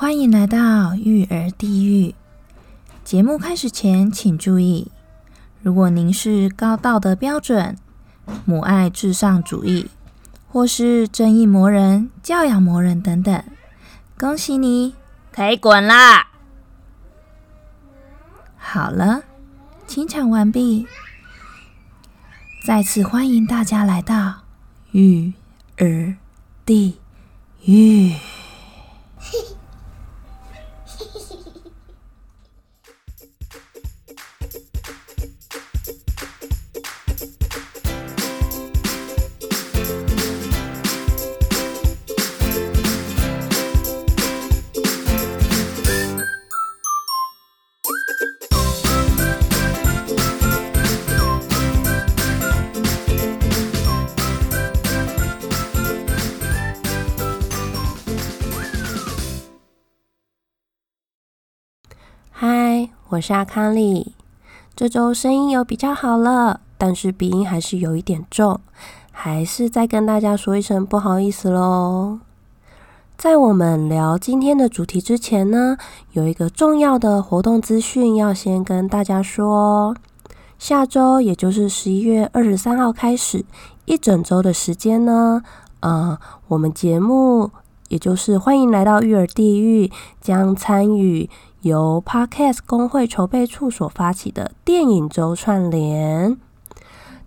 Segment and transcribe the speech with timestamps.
[0.00, 2.14] 欢迎来到育儿地狱。
[3.04, 4.90] 节目开始前，请注意：
[5.60, 7.76] 如果您是高道德标准、
[8.46, 9.90] 母爱至上主义，
[10.48, 13.44] 或是正义魔人、教养魔人等等，
[14.18, 14.94] 恭喜你，
[15.30, 16.28] 可以滚啦！
[18.56, 19.24] 好了，
[19.86, 20.86] 清场完毕。
[22.64, 24.44] 再次欢迎大家来到
[24.92, 25.34] 育
[25.76, 26.16] 儿
[26.64, 26.98] 地
[27.66, 28.14] 狱。
[63.20, 64.14] 我是阿康丽。
[64.74, 68.58] 这周声音有比较好了，但是鼻音还是有一点重，
[69.12, 72.20] 还是再跟大家说一声不好意思喽。
[73.18, 75.76] 在我们聊今天的主题之前呢，
[76.12, 79.94] 有一个重要的活动资讯要先跟大家说。
[80.58, 83.44] 下周，也就是十一月二十三号开始，
[83.84, 85.42] 一整周的时间呢，
[85.80, 87.50] 呃，我们节目
[87.88, 91.28] 也就是欢迎来到育儿地狱，将参与。
[91.62, 96.36] 由 Podcast 工会筹备处所发起的电影周串联，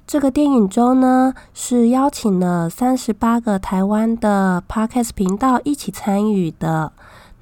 [0.07, 6.91] 这个电影周呢是邀请了三十八个台湾的 Podcast 频道一起参与的。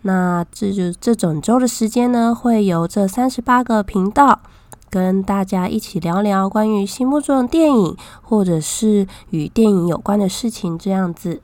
[0.01, 4.39] 那这就这整周的时间呢，会由这三十八个频道
[4.89, 11.41] 跟大家一起聊聊关于心目中的电影，或者是与电影有关的事情，这样子。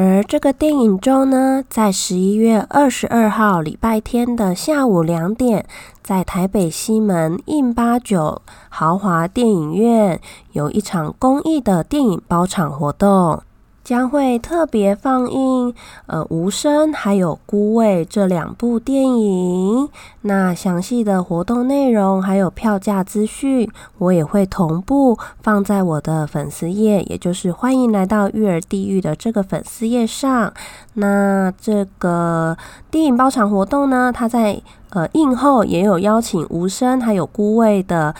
[0.00, 5.66] 而这个电影周呢，在十一月二十二号礼拜天的下午两点，
[6.04, 10.20] 在台北西门印八九豪华电影院
[10.52, 13.42] 有一场公益的电影包场活动。
[13.88, 19.88] 将会特别放映呃《无声》还有《孤味》这两部电影。
[20.20, 23.66] 那详细的活动内容还有票价资讯，
[23.96, 30.52] 我也会同步放在我的粉丝页，也就是欢迎来到育儿地狱的这个粉丝页上。
[30.92, 32.54] 那这个
[32.90, 34.60] 电影包场活动呢，它在
[34.90, 38.14] 呃映后也有邀请《无声》还有《孤味》的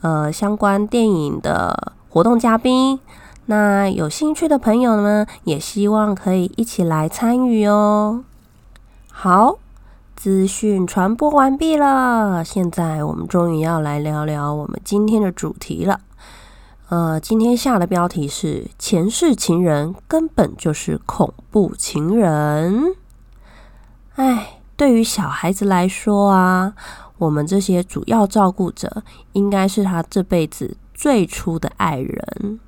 [0.00, 2.98] 呃相关电影的活动嘉宾。
[3.52, 8.24] 那有兴趣的朋友呢，也希望可以一起来参与哦。
[9.10, 9.58] 好，
[10.16, 16.00] 资讯传播完毕了，现在我们终于要来聊聊我们今天的主题了。
[16.88, 22.94] 呃，今天下的标题是“前世情人根本就是恐怖情人”。
[24.16, 26.72] 哎，对于小孩子来说啊，
[27.18, 29.02] 我们这些主要照顾者，
[29.34, 32.58] 应该是他这辈子最初的爱人。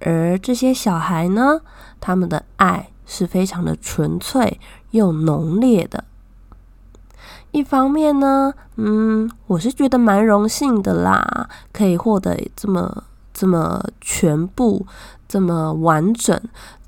[0.00, 1.60] 而这些小孩呢，
[2.00, 4.58] 他们的爱是非常的纯粹
[4.90, 6.04] 又浓烈的。
[7.52, 14.86] 一方面呢，嗯，我是觉得蛮荣幸的啦，可以获得这么这么全部、
[15.28, 16.40] 这么完整、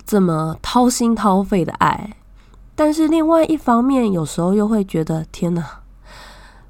[0.05, 2.15] 这么掏心掏肺的爱。
[2.75, 5.63] 但是另外一方面，有时候又会觉得，天哪，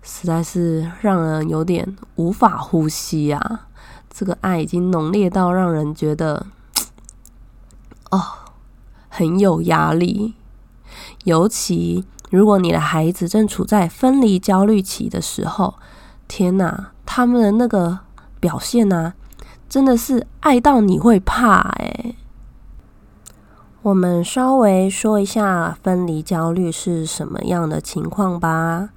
[0.02, 3.68] 实在是让人有点无法呼吸啊。
[4.13, 6.46] 这个爱已经浓烈到让人觉得，
[8.12, 8.22] 哦，
[9.09, 10.35] 很有压力。
[11.24, 15.75] 尤其如果你的孩子正处在分离焦虑期的时候，
[16.28, 18.00] 天哪，他们的那个
[18.40, 19.16] 表现呢，
[19.68, 22.16] 真的是爱到你会怕哎。
[23.81, 28.90] 我们稍微说一下分离焦虑是什么样的情况吧。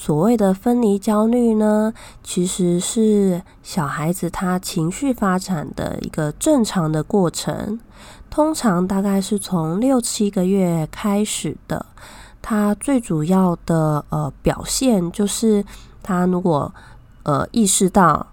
[0.00, 1.92] 所谓的分离焦虑呢，
[2.22, 7.80] 其实是小孩子他情绪发展的一个正常的过程，
[8.30, 11.84] 通常大概是从六七个月开始的。
[12.40, 15.64] 他最主要的呃表现就是，
[16.00, 16.72] 他如果
[17.24, 18.24] 呃意识到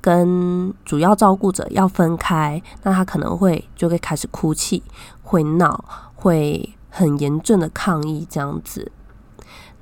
[0.00, 4.82] 跟主要照顾者要分开，那他可能会就会开始哭泣，
[5.22, 5.84] 会闹，
[6.16, 8.90] 会很严重的抗议这样子。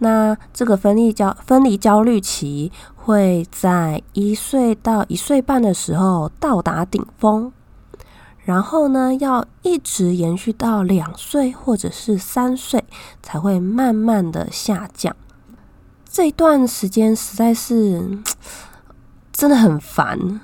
[0.00, 7.52] 那这个分离焦分离焦虑期会在一岁到一岁半的时候到达顶峰，
[8.44, 12.84] 然后呢，要一直延续到两岁或者是三岁
[13.22, 15.14] 才会慢慢的下降。
[16.08, 18.18] 这段时间实在是
[19.32, 20.40] 真的很烦，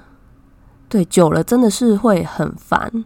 [0.89, 3.05] 对，久了真的是会很烦。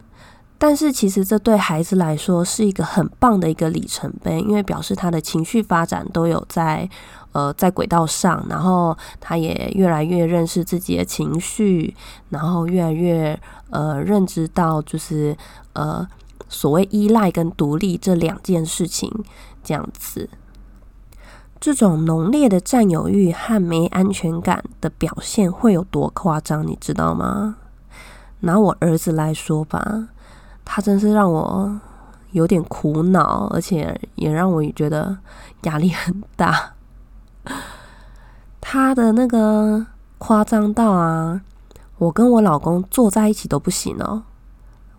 [0.63, 6.87] 但是其实这对孩子来说是一个很棒的一个里程碑，因为表示他的情绪发展都有在
[7.31, 11.95] 呃在轨道上，然后他也越来越认识自己的情绪，
[12.29, 13.39] 然后越来越
[13.71, 15.35] 呃认知到就是
[15.73, 16.07] 呃
[16.47, 19.11] 所谓依赖跟独立这两件事情
[19.63, 20.29] 这样子。
[21.59, 27.55] 这种浓烈的占有欲和没安全感的表现会有多夸张，你知道吗？
[28.41, 30.09] 拿我儿子来说吧，
[30.73, 31.77] 他真是让我
[32.31, 35.17] 有点苦恼，而且也让我觉得
[35.63, 36.71] 压力很大。
[38.61, 39.85] 他的那个
[40.17, 41.41] 夸张到啊，
[41.97, 44.23] 我跟我老公坐在一起都不行哦。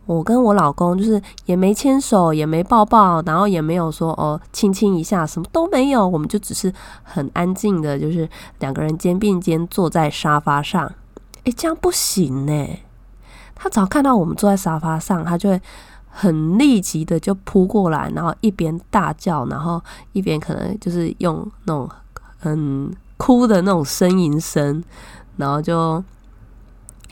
[0.04, 6.70] 我跟我老公就是也没牵手，也没抱抱，然后也没有说哦亲亲一下，什么都没有，我们就只是
[7.02, 8.28] 很安静的，就是
[8.58, 10.92] 两个人肩并肩坐在沙发上。
[11.44, 12.68] 诶，这样不行呢。
[13.62, 15.62] 他只要看到我们坐在沙发上，他就会
[16.10, 19.80] 很立即的就扑过来，然后一边大叫，然后
[20.10, 21.88] 一边可能就是用那种
[22.40, 24.82] 很哭的那种呻吟声，
[25.36, 26.02] 然后就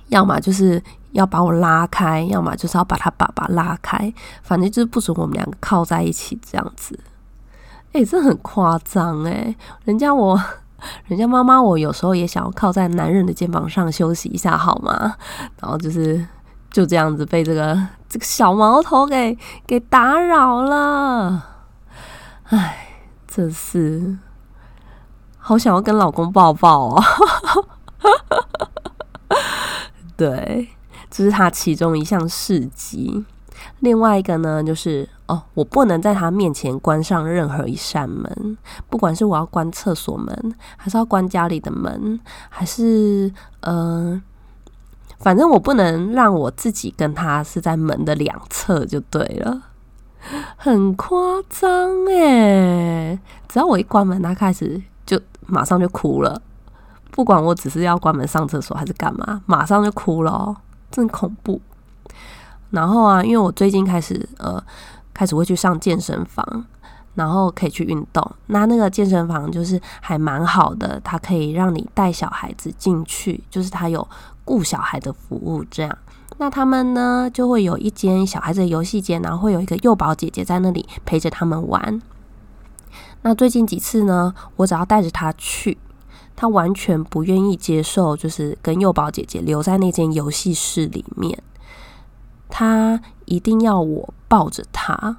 [0.09, 0.83] 要么就是
[1.13, 4.13] 要把我拉开，要么就是要把他爸爸拉开，
[4.43, 6.99] 反正就是不准我们两个靠在一起这样子。
[7.93, 9.55] 哎，这很夸张哎，
[9.85, 10.37] 人家我。
[11.09, 15.15] 人家妈妈，我有时候也想要靠在男人的肩膀上休息一下，好吗？
[15.61, 16.27] 然后就是
[16.71, 17.79] 就这样子被这个
[18.09, 19.37] 这个小毛头给
[19.67, 21.47] 给打扰了。
[22.45, 22.89] 唉，
[23.27, 24.19] 这是
[25.39, 27.03] 好想要跟老公抱抱哦。
[30.17, 30.69] 对，
[31.11, 33.25] 这是他其中一项事迹。
[33.81, 38.59] 另外一个呢，就是哦，我不能在他面前关上任何一扇门，
[38.89, 42.19] 不管是我要关厕所门，还是要关家里的门，
[42.49, 44.21] 还是呃，
[45.21, 49.63] 反正我不能让我自己跟他是在门的两侧就对了，
[50.57, 51.19] 很夸
[51.49, 51.71] 张
[52.07, 56.41] 诶，只要我一关门，他开始就马上就哭了，
[57.11, 60.57] 不管我只是要关门上厕所还是干嘛，马上就哭了，
[60.91, 61.61] 真恐怖。
[62.71, 64.63] 然后啊，因为我最近开始呃，
[65.13, 66.65] 开始会去上健身房，
[67.15, 68.25] 然后可以去运动。
[68.47, 74.07] 那那个健身房就是还蛮好的，它可以让你带小孩子进去，就是它有
[74.51, 75.99] 顾小孩的服务这样。
[76.39, 82.03] 那他们呢就会有一间小孩子的游戏间，然后会有一个幼保姐姐在那里陪着他们玩。
[83.23, 85.79] 那最近几次呢，我只要带着他去，
[86.35, 91.41] 他完全不愿意接受，就是跟幼保姐姐留在那间游戏室里面。
[92.49, 95.19] 他一定要我抱着他，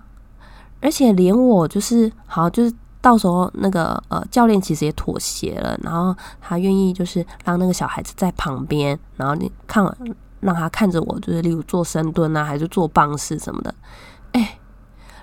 [0.81, 9.83] 而且连我就是好，就是到时候那个呃教练其实也妥协了，然后他愿意就是让那个小孩子在旁边，然后你看
[10.39, 13.73] 让他看着我，就是例如做深蹲啊，还是做棒式什么的。
[14.31, 14.59] 哎，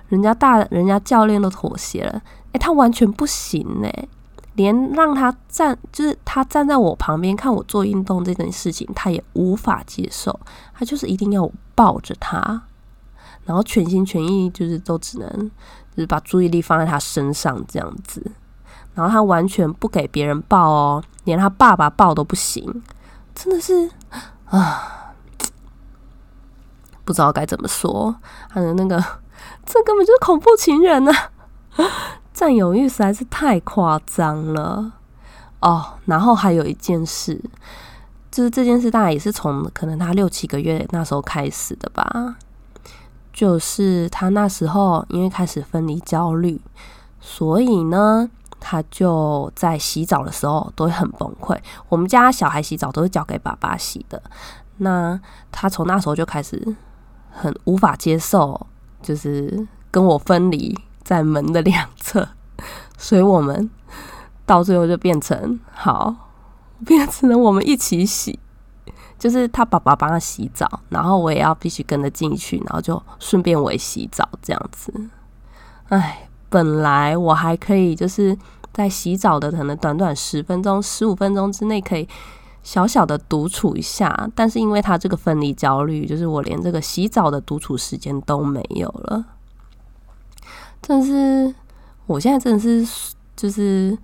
[0.09, 2.21] 人家大人家教练都妥协了，
[2.51, 4.07] 哎，他完全不行哎。
[4.55, 10.37] 连让他站，就是他站在我旁边看我做运动这件事情，他也无法接受。
[10.73, 12.61] 他就是一定要我抱着他，
[13.45, 15.51] 然后全心全意，就是都只能
[16.05, 18.31] 把注意力放在他身上这样子。
[18.95, 22.83] 然后他完全不给别人抱哦，连他爸爸抱都不行，
[23.33, 23.89] 真的是
[24.45, 25.13] 啊，
[27.05, 28.15] 不知道该怎么说。
[28.49, 29.01] 他的那个，
[29.65, 31.11] 这根本就是恐怖情人呢。
[32.33, 34.93] 占有欲实在是太夸张了
[35.59, 37.41] 哦，然后还有一件事，
[38.31, 42.35] 就是这件事大概也是从可能他六七个月那时候开始的吧，
[43.39, 46.59] 就是他那时候因为开始分离焦虑，
[47.21, 48.29] 所以呢，
[48.59, 51.57] 他就在洗澡的时候都会很崩溃。
[51.87, 54.21] 我们家小孩洗澡都是交给爸爸洗的，
[54.79, 55.17] 那
[55.53, 56.75] 他从那时候就开始
[57.31, 58.67] 很无法接受，
[59.01, 60.77] 就是跟我分离。
[61.01, 62.27] 在门的两侧，
[62.99, 63.69] 所以我们
[64.45, 66.13] 到最后就变成好，
[66.85, 68.37] 变成了我们一起洗，
[69.19, 74.93] 就是他爸爸帮他洗澡，然后我也要必须跟着进去，然后就顺便我也洗澡这样子。
[75.89, 78.35] 哎，本来我还可以就是
[78.71, 82.07] 在洗澡的可能短短十分钟、十五分钟之内可以
[82.63, 89.25] 小小的独处一下，但是因为他这个分离焦虑，就是我连这个洗澡的独处时间都没有了。
[90.81, 91.53] 但是
[92.05, 93.97] 我现在真的是，就是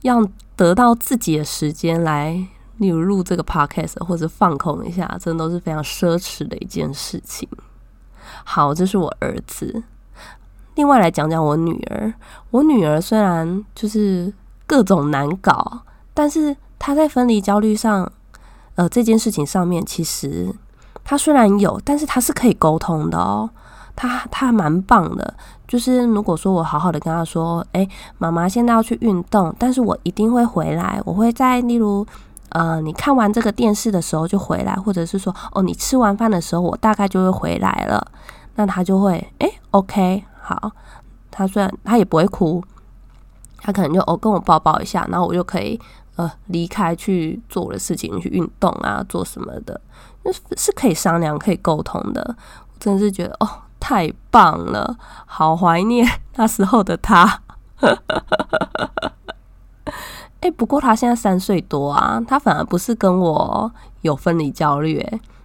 [0.00, 2.46] 要得到自己的时间来，
[2.78, 7.48] 例如录这个 podcast 或者放空一下，真的都是非常奢侈的一件事情。
[8.44, 9.82] 好，这是我儿子。
[10.74, 12.12] 另外来讲讲我女儿，
[12.50, 14.32] 我女儿虽然就是
[14.66, 15.80] 各种难搞，
[16.14, 18.10] 但是她在分离焦虑上，
[18.74, 20.54] 呃，这件事情上面，其实
[21.04, 23.50] 她虽然有，但是她是可以沟通的哦。
[23.94, 25.34] 他他蛮棒的，
[25.68, 27.86] 就是如果说我好好的跟他说，诶，
[28.16, 32.04] 妈妈现在要去运动，但是我一定会回来，我会在例如，
[32.52, 38.06] 呃，你看完这个电视的时候就回来，或者是说，哦，你吃完饭的时候我大概就会回来了，
[38.54, 40.72] 那他就会，诶 o k 好，
[41.30, 42.62] 他虽然他也不会哭，
[43.58, 45.80] 他可能就哦跟我抱抱一下，然后我就可以
[46.16, 49.80] 呃离开去做我的事情，去运动啊，做什么的，
[50.22, 52.36] 那是可以商量、可以沟通的，
[52.72, 53.48] 我真的是觉得哦。
[53.84, 57.42] 太棒了，好怀念那时候的他。
[60.42, 63.70] 哎，不过他现在三岁多啊，他反而不是跟我
[64.00, 65.00] 有分离焦虑，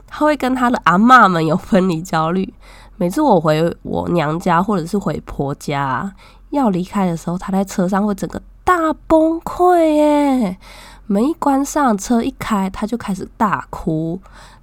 [0.07, 2.51] 他会跟他的阿妈们有分离焦虑。
[2.97, 6.11] 每次我回我娘家或者是回婆家
[6.49, 10.57] 要离开的时候，他在车上会整个大崩溃哎！
[11.05, 14.19] 门一关上，车一开，他就开始大哭。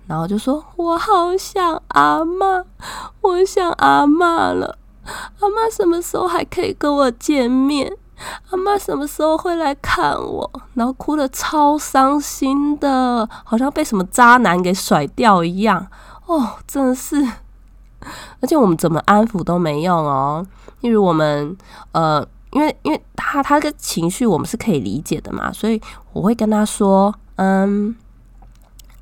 [0.07, 2.65] 然后就说：“我好想阿妈，
[3.23, 4.77] 我想阿妈了。
[5.41, 7.91] 阿妈什么时候还可以跟我见面？
[8.51, 15.87] 阿妈什么时候会来看我？”然后哭的超伤心的，好像被什么渣男给甩掉一样。
[16.27, 17.17] 哦，真的是，
[18.41, 20.47] 而且我们怎么安抚都没用哦。
[20.81, 21.57] 例如我们，
[21.93, 25.81] 呃，因为因为他他的情绪我们是可以理解的嘛，所以
[26.13, 27.97] 我会跟他说：“嗯。”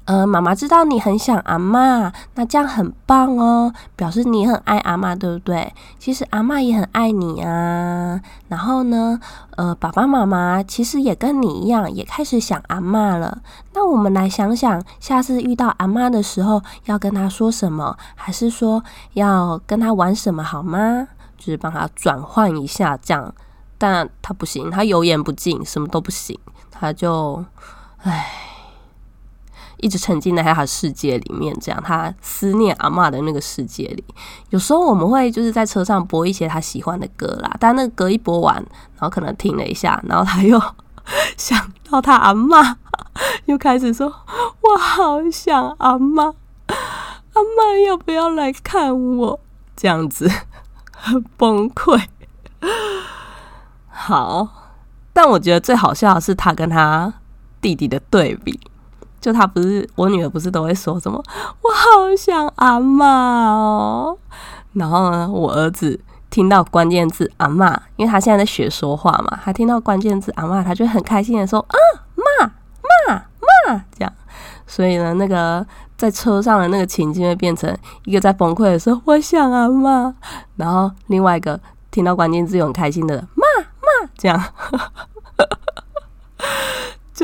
[0.05, 5.73] 呃，妈妈知道你很想阿妈，那这样很棒哦，表示你很爱阿妈，对不对？
[5.99, 8.21] 其实阿妈也很爱你啊。
[8.49, 9.21] 然后呢，
[9.57, 13.39] 呃，爸爸妈妈其实也跟你一样，也开始想阿妈了。
[13.75, 18.83] 那我们来想想，下次遇到阿妈的时候，要跟他说什么，还是说
[19.13, 21.07] 要跟他玩什么，好吗？
[21.39, 23.33] 就是帮他转换一下，这样。
[23.79, 26.39] 但他不行，他油盐不进，什么都不行，
[26.71, 27.45] 他就，
[28.03, 28.52] 唉。
[29.83, 34.05] 一直沉浸在他的世界里面，这样他思念阿妈的那个世界里。
[34.51, 40.59] 有时候我们会就是在车上播一些他喜欢的歌啦，但那个歌一播完，然后可能停了一下，然后他又
[41.37, 42.79] 想到他阿妈，
[43.47, 44.07] 又开始说
[44.63, 46.27] ：“我好想阿妈，
[46.67, 49.41] 阿妈要不要来看我？”
[49.75, 50.31] 这样子
[50.93, 52.05] 很 崩溃。
[53.89, 54.49] 好，
[55.13, 57.13] 但我觉得最好笑的是他跟他
[57.61, 58.61] 弟弟的对比。
[59.23, 61.17] 就他不是我女儿，不是都会说什么
[61.63, 64.19] “我好想阿妈哦”，
[64.75, 65.99] 然后呢，我儿子
[66.29, 71.77] 听到关键字“阿妈”，因为他现在在学说话嘛，他听到关键字“阿妈”，他就很开心的说“啊
[72.17, 72.47] 妈
[73.09, 73.15] 妈
[73.69, 74.13] 妈”这样，
[74.67, 75.65] 所以呢，那个
[75.97, 77.73] 在车上的那个情境会变成
[78.05, 80.13] 一个在崩溃的时候“我想阿妈”，
[80.57, 81.61] 然后另外一个
[81.93, 84.43] 听到关键字又很开心的“妈妈”这样。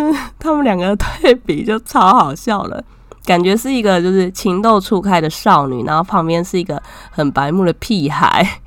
[0.39, 2.83] 他们两个对比就超好笑了，
[3.25, 8.61] 感觉是一个就是情窦初开的少女，然后旁边是一个很白目的屁孩，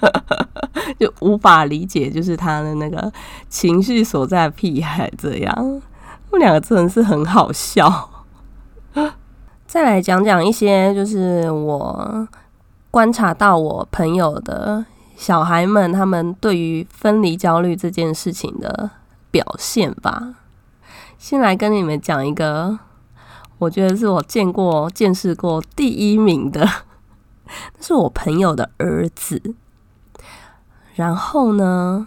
[0.98, 3.12] 就无法理解就是他的那个
[3.48, 8.10] 情绪所在屁孩这样，他们两个真的是很好笑。
[9.66, 12.26] 再来讲讲一些就是我
[12.90, 14.82] 观察到我朋友的
[15.14, 18.90] 小孩们他们对于分离焦虑这件事情的
[19.30, 20.36] 表现吧。
[21.18, 22.78] 先来跟你们讲一个，
[23.58, 26.60] 我觉得是我见过、见识过第一名的，
[27.76, 29.54] 那是我朋友的儿子。
[30.94, 32.06] 然后呢？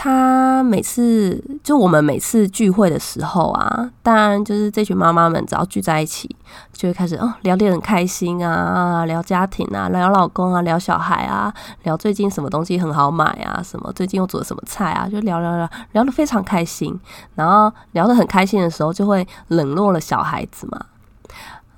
[0.00, 6.36] 他每次就我们每次聚会的时候啊，当然就是这群妈妈们只要聚在一起，
[6.72, 11.52] 就会开始哦聊得很开心啊，聊家庭啊，聊老公啊，聊小孩啊，
[11.82, 16.96] 聊最近什么东西很好买啊，什么最近又做了什么菜啊，就聊聊聊聊得非常开心。
[17.34, 20.80] 然后聊得很开心的时候，就会冷落了小孩子嘛。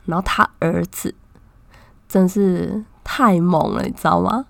[0.05, 1.15] 然后他儿子
[2.07, 4.45] 真是太猛了，你知道吗？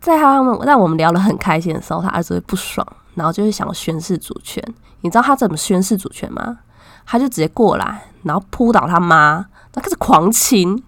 [0.00, 2.86] 在他们在我们聊得很开心的时候，他儿子会不爽。
[3.16, 4.62] 然后就是想宣誓主权，
[5.00, 6.58] 你知道他怎么宣誓主权吗？
[7.04, 10.80] 他就直接过来，然后扑倒他妈，他开始狂亲，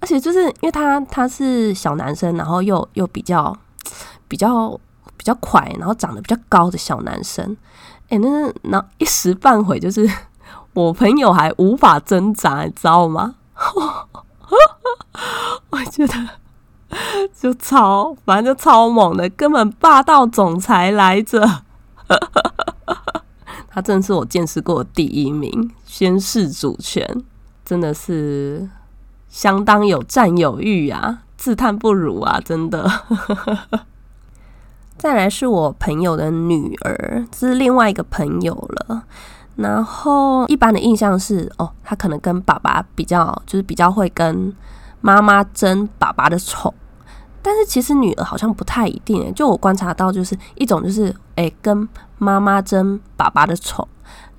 [0.00, 3.54] 而且就是因为他他是小男生，然后又又比较
[4.28, 4.78] 比较
[5.16, 7.56] 比较快，然后长得比较高的小男生，
[8.08, 10.08] 哎，那是那一时半会就是
[10.72, 13.34] 我朋友还无法挣扎，你知道吗？
[15.70, 16.14] 我觉得。
[17.38, 21.62] 就超，反正就超猛的，根本霸道总裁来着。
[23.68, 27.06] 他真的是我见识过的第一名，宣誓主权，
[27.64, 28.68] 真的是
[29.28, 32.90] 相当有占有欲啊，自叹不如啊，真的。
[34.96, 39.02] 再来是我朋友的女儿，这是另外一个朋友了。
[39.56, 44.50] 然后一般的印象是，哦，他可能跟爸爸比较，就是比较会跟
[45.06, 46.74] 妈妈争爸爸的宠。
[47.40, 53.86] 但是其实女儿好像不太一定，就我观察到，就是一种就是诶跟妈妈争爸爸的宠，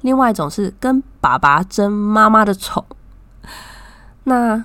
[0.01, 2.83] 另外一种是跟爸爸争妈妈的宠。
[4.25, 4.61] 那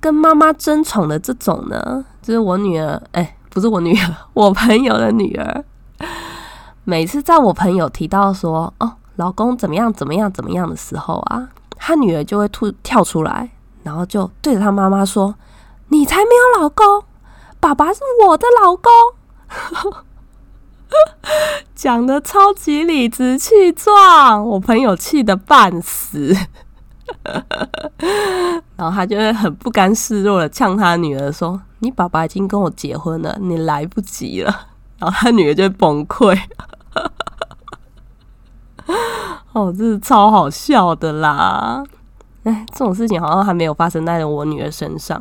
[0.00, 5.64] 跟妈妈争宠的这种呢，就是我女儿，哎，不是我女儿，我朋友的女儿。
[6.82, 13.50] 每次在我朋友提到说哦，老公怎么样怎么样怎么样的时候啊，他女儿就会突跳出来，
[13.86, 15.32] 然后就对着他妈妈说
[15.90, 17.04] ：“你才没有老公。”
[17.60, 18.90] 爸爸是我的老公，
[21.72, 26.34] 讲的超级理直气壮，我朋友气得半死，
[28.74, 34.66] 然后他就会很不甘示弱的呛他女儿说：“你爸爸已经跟我结婚了，你来不及了。”
[34.98, 36.36] 然后他女儿就崩溃，
[39.52, 41.84] 哦，这是超好笑的啦！
[42.46, 45.20] 哎， 这种事情好像还没有发生在我女儿身上。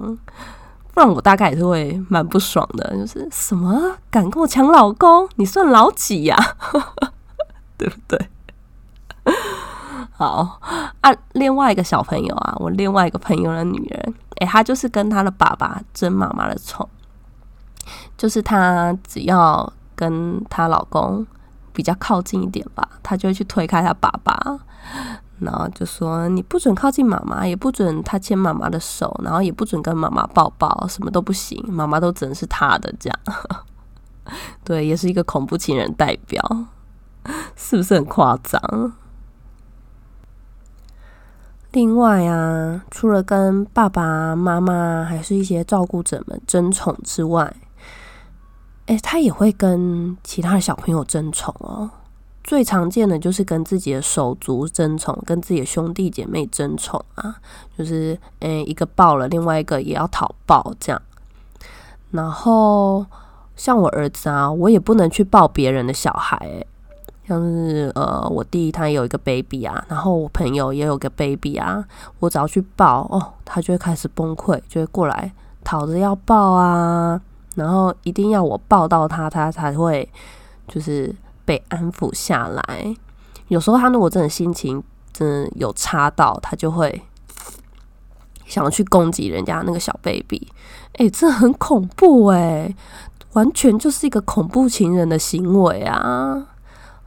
[0.94, 6.38] 不然我大概也是会蛮不爽的，就是什么敢跟我抢老公，你算老几呀？
[7.78, 8.30] 对不对？
[10.14, 10.62] 好
[11.02, 16.88] 啊，另外一个小朋友啊，我另外一个朋友的女人，诶，她就是跟她的爸爸争妈妈的宠，
[18.18, 21.28] 就是她只要跟她老公
[21.74, 24.60] 比较靠近一点吧，她就会去推开她爸爸。
[25.40, 33.20] 然后就说你不准靠近妈妈，也不准他牵妈妈的手，然后也不准跟妈妈抱抱，什么都不行，妈妈都只能是他的这样。
[34.64, 36.42] 对，也是一个恐怖情人代表，
[37.56, 38.94] 是不是很夸张？
[41.72, 47.54] 另外啊，除了跟爸爸妈妈还是一些照顾者们争宠之外，
[48.86, 51.92] 哎，他也会跟其他的小朋友争宠哦。
[52.46, 57.36] 最常见的就是跟自己的手足争宠，跟自己的兄弟姐妹争宠啊，
[57.76, 61.02] 就是诶一个抱了，另外一个也要讨抱这样。
[62.12, 63.04] 然后
[63.56, 66.64] 像我儿子啊，我也不能去抱别人的小孩，
[67.28, 71.84] 像是呃我弟他有一个 baby 啊，然后我朋友也有个 baby 啊，
[72.20, 75.32] 我只要去抱哦，他就会开始崩溃，就会过来
[75.64, 77.20] 讨着要抱啊，
[77.56, 80.08] 然后一定要我抱到他，他才会
[80.68, 81.12] 就是。
[81.46, 82.96] 被安抚下来，
[83.48, 87.02] 有时候他如果真的心情真的有差到，他就会
[88.46, 90.52] 想去攻击人家那个小 baby，
[90.94, 92.76] 哎，这很恐怖哎，
[93.34, 96.48] 完全就是一个恐怖情人的行为啊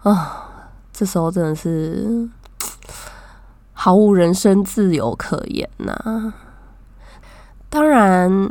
[0.04, 0.70] 啊！
[0.92, 2.28] 这时候真的是
[3.72, 6.32] 毫无人身自由可言呐。
[7.68, 8.50] 当然。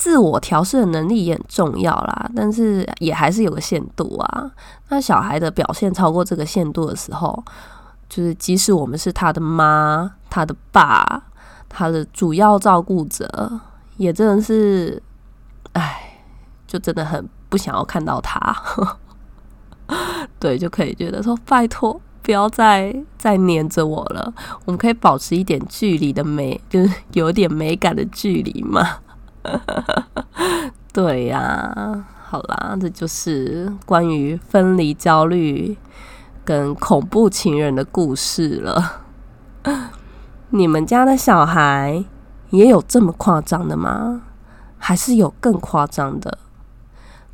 [0.00, 4.50] 自我调试的能力也很重要啦，但是也还是有个限度啊。
[4.88, 7.44] 那小孩的表现超过这个限度的时候，
[8.08, 11.24] 就是即使我们是他的妈、他的爸、
[11.68, 13.60] 他的主要照顾者，
[13.98, 15.02] 也真的是，
[15.74, 16.18] 哎，
[16.66, 18.56] 就真的很不想要看到他。
[20.40, 24.32] 对，就可以觉得说，拜托，不要再再黏着我了，
[24.64, 28.82] 我们可以保持一点距离的美，就是有点美感的距离嘛。
[30.92, 35.76] 对呀，好啦，这就是关于分离焦虑
[36.44, 39.02] 跟恐怖情人的故事了。
[40.50, 42.04] 你们家的小孩
[42.50, 44.22] 也有这么夸张的吗？
[44.78, 46.38] 还是有更夸张的？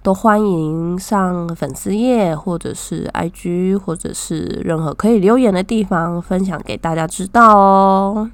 [0.03, 8.31] 都欢迎上粉丝页，或者是 IG，或者是任何可以留言的地方，分享给大家知道哦。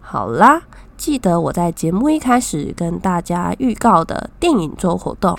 [0.00, 0.62] 好啦。
[1.00, 5.34] 记得我在节目一开始跟大家预告的电影周活动，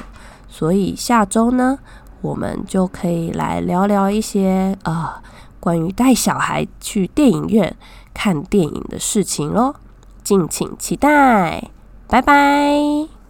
[0.50, 1.78] 所以下周呢，
[2.22, 5.14] 我们就可以来聊聊一些呃
[5.60, 7.78] 关于带小孩去电影院
[8.12, 9.76] 看电影的事情喽，
[10.24, 11.70] 敬请期待，
[12.08, 13.21] 拜拜。